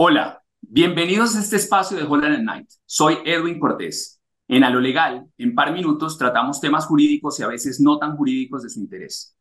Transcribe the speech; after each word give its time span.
Hola, 0.00 0.44
bienvenidos 0.60 1.34
a 1.34 1.40
este 1.40 1.56
espacio 1.56 1.96
de 1.96 2.04
Holland 2.04 2.44
Night. 2.44 2.70
Soy 2.86 3.18
Edwin 3.24 3.58
Cortés. 3.58 4.20
En 4.46 4.62
A 4.62 4.70
lo 4.70 4.78
Legal, 4.78 5.26
en 5.36 5.56
par 5.56 5.72
minutos, 5.72 6.16
tratamos 6.16 6.60
temas 6.60 6.86
jurídicos 6.86 7.40
y 7.40 7.42
a 7.42 7.48
veces 7.48 7.80
no 7.80 7.98
tan 7.98 8.16
jurídicos 8.16 8.62
de 8.62 8.70
su 8.70 8.78
interés. 8.78 9.36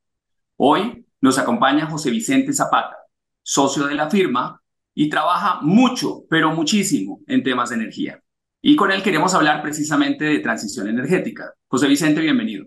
Hoy 0.55 1.05
nos 1.21 1.37
acompaña 1.37 1.85
José 1.85 2.09
Vicente 2.09 2.53
Zapata, 2.53 2.97
socio 3.43 3.85
de 3.85 3.93
la 3.93 4.09
firma 4.09 4.59
y 4.95 5.09
trabaja 5.09 5.59
mucho, 5.61 6.23
pero 6.27 6.51
muchísimo 6.51 7.21
en 7.27 7.43
temas 7.43 7.69
de 7.69 7.75
energía. 7.75 8.19
Y 8.59 8.75
con 8.75 8.91
él 8.91 9.03
queremos 9.03 9.35
hablar 9.35 9.61
precisamente 9.61 10.25
de 10.25 10.39
transición 10.39 10.87
energética. 10.87 11.53
José 11.67 11.87
Vicente, 11.87 12.19
bienvenido. 12.19 12.65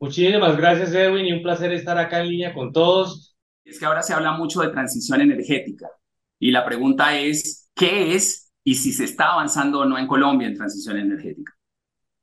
Muchísimas 0.00 0.56
gracias, 0.56 0.92
Edwin, 0.92 1.26
y 1.26 1.32
un 1.34 1.42
placer 1.44 1.72
estar 1.72 1.96
acá 1.98 2.20
en 2.20 2.30
línea 2.30 2.52
con 2.52 2.72
todos. 2.72 3.36
Es 3.64 3.78
que 3.78 3.84
ahora 3.84 4.02
se 4.02 4.12
habla 4.12 4.32
mucho 4.32 4.60
de 4.60 4.70
transición 4.70 5.20
energética 5.20 5.86
y 6.42 6.50
la 6.50 6.64
pregunta 6.64 7.16
es, 7.16 7.70
¿qué 7.72 8.16
es 8.16 8.52
y 8.64 8.74
si 8.74 8.92
se 8.92 9.04
está 9.04 9.32
avanzando 9.32 9.78
o 9.78 9.84
no 9.84 9.96
en 9.96 10.08
Colombia 10.08 10.48
en 10.48 10.56
transición 10.56 10.98
energética? 10.98 11.52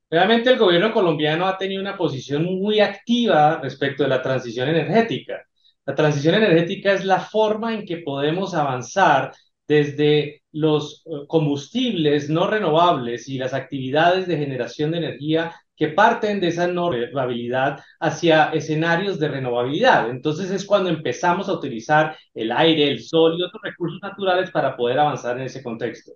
Realmente 0.10 0.50
el 0.50 0.58
gobierno 0.58 0.92
colombiano 0.92 1.48
ha 1.48 1.58
tenido 1.58 1.80
una 1.80 1.96
posición 1.96 2.44
muy 2.44 2.82
activa 2.82 3.62
respecto 3.64 4.04
de 4.04 4.10
la 4.10 4.22
transición 4.22 4.68
energética. 4.68 5.42
La 5.86 5.96
transición 5.96 6.36
energética 6.36 6.92
es 6.92 7.06
la 7.06 7.22
forma 7.22 7.74
en 7.74 7.86
que 7.86 8.00
podemos 8.00 8.54
avanzar 8.54 9.32
desde 9.70 10.42
los 10.52 11.04
eh, 11.06 11.28
combustibles 11.28 12.28
no 12.30 12.48
renovables 12.48 13.30
y 13.30 13.38
las 13.38 13.54
actividades 13.54 14.28
de 14.28 14.38
generación 14.38 14.92
de 14.92 14.98
energía 14.98 15.54
que 15.78 15.90
parten 15.90 16.42
de 16.42 16.48
esa 16.48 16.68
no 16.68 16.90
renovabilidad 16.90 17.80
hacia 18.00 18.50
escenarios 18.50 19.20
de 19.20 19.30
renovabilidad. 19.30 20.10
Entonces 20.10 20.50
es 20.52 20.66
cuando 20.66 20.90
empezamos 20.90 21.48
a 21.48 21.54
utilizar 21.54 22.18
el 22.34 22.52
aire, 22.52 22.90
el 22.90 23.02
sol 23.04 23.36
y 23.38 23.44
otros 23.44 23.62
recursos 23.64 24.00
naturales 24.02 24.52
para 24.52 24.76
poder 24.76 25.00
avanzar 25.00 25.38
en 25.38 25.44
ese 25.44 25.64
contexto. 25.64 26.14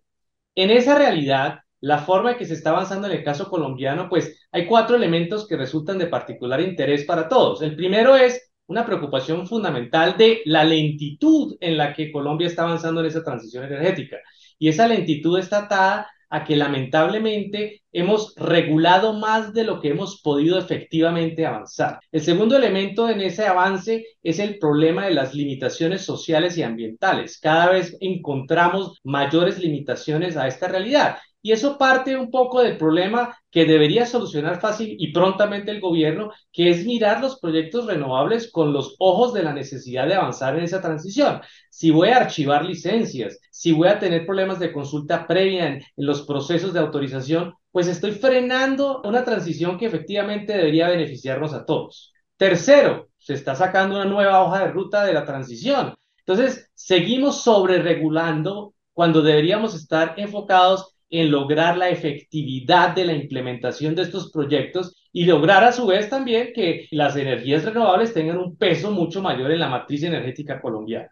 En 0.55 0.71
esa 0.71 0.97
realidad, 0.97 1.59
la 1.79 1.99
forma 1.99 2.31
en 2.31 2.38
que 2.38 2.45
se 2.45 2.55
está 2.55 2.71
avanzando 2.71 3.07
en 3.07 3.13
el 3.13 3.23
caso 3.23 3.49
colombiano, 3.49 4.09
pues 4.09 4.47
hay 4.51 4.65
cuatro 4.65 4.95
elementos 4.95 5.47
que 5.47 5.57
resultan 5.57 5.99
de 5.99 6.07
particular 6.07 6.59
interés 6.59 7.05
para 7.05 7.29
todos. 7.29 7.61
El 7.61 7.75
primero 7.75 8.15
es 8.15 8.52
una 8.67 8.86
preocupación 8.86 9.47
fundamental 9.47 10.17
de 10.17 10.42
la 10.45 10.64
lentitud 10.64 11.56
en 11.59 11.78
la 11.78 11.94
que 11.94 12.11
Colombia 12.11 12.47
está 12.47 12.64
avanzando 12.64 13.02
en 13.02 13.08
esa 13.08 13.23
transición 13.23 13.66
energética. 13.66 14.17
Y 14.58 14.69
esa 14.69 14.88
lentitud 14.88 15.38
está 15.38 15.59
atada 15.59 16.09
a 16.30 16.44
que 16.44 16.56
lamentablemente 16.56 17.84
hemos 17.91 18.34
regulado 18.36 19.14
más 19.14 19.53
de 19.53 19.64
lo 19.66 19.80
que 19.80 19.89
hemos 19.89 20.19
podido 20.22 20.58
efectivamente 20.58 21.45
avanzar. 21.45 22.00
El 22.11 22.22
segundo 22.22 22.58
elemento 22.58 23.08
en 23.08 23.22
ese 23.22 23.45
avance 23.45 24.03
es 24.23 24.39
el 24.39 24.58
problema 24.58 25.06
de 25.06 25.14
las 25.14 25.36
limitaciones 25.36 26.02
sociales 26.02 26.58
y 26.58 26.64
ambientales. 26.64 27.39
Cada 27.39 27.69
vez 27.69 27.95
encontramos 28.00 29.00
mayores 29.03 29.59
limitaciones 29.59 30.36
a 30.36 30.47
esta 30.47 30.67
realidad 30.67 31.17
y 31.44 31.52
eso 31.52 31.77
parte 31.77 32.16
un 32.16 32.31
poco 32.31 32.61
del 32.63 32.77
problema 32.77 33.38
que 33.52 33.66
debería 33.66 34.05
solucionar 34.05 34.61
fácil 34.61 34.95
y 34.97 35.11
prontamente 35.11 35.72
el 35.72 35.81
gobierno, 35.81 36.31
que 36.53 36.69
es 36.69 36.85
mirar 36.85 37.22
los 37.22 37.38
proyectos 37.38 37.85
renovables 37.85 38.50
con 38.50 38.72
los 38.72 38.95
ojos 38.97 39.33
de 39.33 39.44
la 39.44 39.53
necesidad 39.53 40.08
de 40.08 40.16
avanzar 40.16 40.58
en 40.58 40.63
esa 40.63 40.81
transición. 40.81 41.41
Si 41.69 41.91
voy 41.91 42.09
a 42.09 42.17
archivar 42.17 42.63
licencias, 42.63 43.41
si 43.52 43.73
voy 43.73 43.89
a 43.89 44.00
tener 44.00 44.25
problemas 44.25 44.58
de 44.58 44.72
consulta 44.72 45.27
previa 45.27 45.67
en, 45.67 45.83
los 45.97 46.22
procesos 46.22 46.73
de 46.73 46.80
autorización, 46.80 47.53
pues 47.72 47.88
estoy 47.88 48.13
frenando 48.13 49.02
una 49.03 49.25
transición 49.25 49.78
que 49.78 49.88
efectivamente 49.88 50.53
debería 50.53 50.88
beneficiarnos 50.88 51.53
a 51.53 51.66
todos. 51.66 52.13
Tercero, 52.38 53.09
se 53.17 53.33
está 53.33 53.53
sacando 53.53 53.95
una 53.95 54.05
nueva 54.05 54.41
hoja 54.41 54.59
de 54.59 54.72
ruta 54.72 55.03
de 55.03 55.13
la 55.13 55.25
transición. 55.25 55.94
Entonces, 56.19 56.72
seguimos 56.73 57.44
sobre 57.44 57.81
regulando 57.81 58.73
cuando 58.94 59.22
deberíamos 59.22 59.75
estar 59.75 60.13
enfocados 60.17 60.94
en 61.13 61.29
lograr 61.29 61.78
la 61.78 61.90
efectividad 61.90 62.96
de 62.96 63.06
la 63.06 63.13
implementación 63.13 63.94
de 63.94 64.01
estos 64.01 64.31
proyectos 64.31 64.96
y 65.12 65.25
lograr 65.25 65.63
a 65.63 65.72
su 65.72 65.85
vez 65.85 66.09
también 66.09 66.53
que 66.56 66.88
las 66.90 67.16
energías 67.16 67.63
renovables 67.63 68.16
tengan 68.16 68.40
un 68.40 68.57
peso 68.57 68.90
mucho 68.90 69.22
mayor 69.22 69.52
en 69.52 69.59
la 69.59 69.69
matriz 69.69 70.02
energética 70.02 70.59
colombiana. 70.59 71.07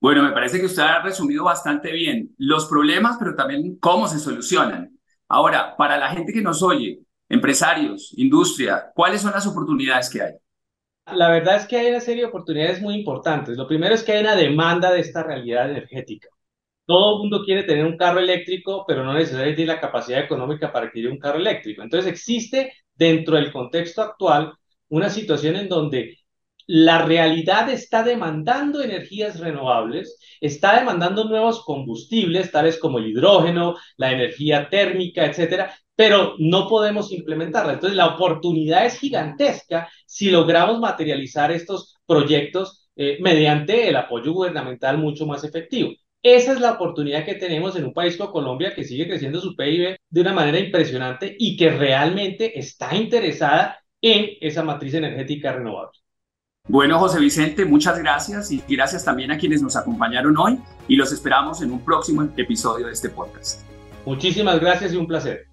Bueno, 0.00 0.22
me 0.22 0.30
parece 0.30 0.60
que 0.60 0.66
usted 0.66 0.82
ha 0.82 1.02
resumido 1.02 1.42
bastante 1.42 1.90
bien 1.90 2.30
los 2.38 2.66
problemas, 2.66 3.16
pero 3.18 3.34
también 3.34 3.76
cómo 3.80 4.06
se 4.06 4.20
solucionan. 4.20 4.96
Ahora, 5.26 5.76
para 5.76 5.98
la 5.98 6.10
gente 6.10 6.32
que 6.32 6.42
nos 6.42 6.62
oye, 6.62 7.00
empresarios, 7.28 8.14
industria, 8.16 8.92
¿cuáles 8.94 9.20
son 9.20 9.32
las 9.32 9.48
oportunidades 9.48 10.08
que 10.10 10.22
hay? 10.22 10.32
La 11.12 11.28
verdad 11.28 11.56
es 11.56 11.66
que 11.66 11.76
hay 11.76 11.88
una 11.90 12.00
serie 12.00 12.22
de 12.22 12.28
oportunidades 12.28 12.80
muy 12.80 12.94
importantes. 12.94 13.56
Lo 13.56 13.66
primero 13.66 13.96
es 13.96 14.04
que 14.04 14.12
hay 14.12 14.20
una 14.20 14.36
demanda 14.36 14.92
de 14.92 15.00
esta 15.00 15.24
realidad 15.24 15.68
energética. 15.68 16.28
Todo 16.90 17.14
el 17.14 17.18
mundo 17.20 17.44
quiere 17.44 17.62
tener 17.62 17.84
un 17.86 17.96
carro 17.96 18.18
eléctrico, 18.18 18.84
pero 18.84 19.04
no 19.04 19.14
necesariamente 19.14 19.58
tiene 19.58 19.74
la 19.74 19.80
capacidad 19.80 20.18
económica 20.20 20.72
para 20.72 20.86
adquirir 20.86 21.08
un 21.10 21.20
carro 21.20 21.38
eléctrico. 21.38 21.82
Entonces 21.82 22.10
existe 22.10 22.72
dentro 22.94 23.36
del 23.36 23.52
contexto 23.52 24.02
actual 24.02 24.52
una 24.88 25.08
situación 25.08 25.54
en 25.54 25.68
donde 25.68 26.18
la 26.66 27.04
realidad 27.04 27.68
está 27.70 28.02
demandando 28.02 28.82
energías 28.82 29.38
renovables, 29.38 30.18
está 30.40 30.80
demandando 30.80 31.24
nuevos 31.26 31.64
combustibles, 31.64 32.50
tales 32.50 32.76
como 32.78 32.98
el 32.98 33.06
hidrógeno, 33.08 33.76
la 33.96 34.10
energía 34.12 34.68
térmica, 34.68 35.26
etcétera, 35.26 35.72
pero 35.94 36.34
no 36.38 36.68
podemos 36.68 37.12
implementarla. 37.12 37.74
Entonces, 37.74 37.96
la 37.96 38.08
oportunidad 38.08 38.84
es 38.86 38.98
gigantesca 38.98 39.88
si 40.06 40.30
logramos 40.30 40.80
materializar 40.80 41.52
estos 41.52 41.96
proyectos 42.06 42.90
eh, 42.96 43.18
mediante 43.20 43.88
el 43.88 43.96
apoyo 43.96 44.32
gubernamental 44.32 44.98
mucho 44.98 45.26
más 45.26 45.44
efectivo. 45.44 45.92
Esa 46.22 46.52
es 46.52 46.60
la 46.60 46.72
oportunidad 46.72 47.24
que 47.24 47.34
tenemos 47.34 47.76
en 47.76 47.86
un 47.86 47.94
país 47.94 48.16
como 48.16 48.30
Colombia 48.30 48.74
que 48.74 48.84
sigue 48.84 49.08
creciendo 49.08 49.40
su 49.40 49.56
PIB 49.56 49.96
de 50.10 50.20
una 50.20 50.34
manera 50.34 50.58
impresionante 50.58 51.34
y 51.38 51.56
que 51.56 51.70
realmente 51.70 52.58
está 52.58 52.94
interesada 52.94 53.78
en 54.02 54.36
esa 54.40 54.62
matriz 54.62 54.92
energética 54.94 55.52
renovable. 55.52 55.98
Bueno, 56.68 56.98
José 56.98 57.20
Vicente, 57.20 57.64
muchas 57.64 57.98
gracias 57.98 58.52
y 58.52 58.62
gracias 58.68 59.04
también 59.04 59.30
a 59.30 59.38
quienes 59.38 59.62
nos 59.62 59.76
acompañaron 59.76 60.36
hoy 60.36 60.58
y 60.88 60.96
los 60.96 61.10
esperamos 61.10 61.62
en 61.62 61.72
un 61.72 61.82
próximo 61.82 62.28
episodio 62.36 62.86
de 62.86 62.92
este 62.92 63.08
podcast. 63.08 63.62
Muchísimas 64.04 64.60
gracias 64.60 64.92
y 64.92 64.96
un 64.96 65.06
placer. 65.06 65.49